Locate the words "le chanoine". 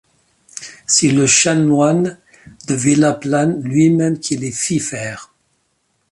1.11-2.17